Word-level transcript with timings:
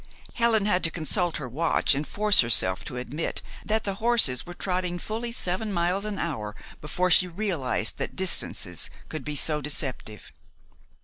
Helen 0.33 0.65
had 0.65 0.83
to 0.85 0.89
consult 0.89 1.37
her 1.37 1.47
watch 1.47 1.93
and 1.93 2.07
force 2.07 2.39
herself 2.41 2.83
to 2.85 2.97
admit 2.97 3.43
that 3.63 3.83
the 3.83 3.93
horses 4.01 4.47
were 4.47 4.55
trotting 4.55 4.97
fully 4.97 5.31
seven 5.31 5.71
miles 5.71 6.05
an 6.05 6.17
hour 6.17 6.55
before 6.81 7.11
she 7.11 7.27
realized 7.27 7.99
that 7.99 8.15
distances 8.15 8.89
could 9.09 9.23
be 9.23 9.35
so 9.35 9.61
deceptive. 9.61 10.31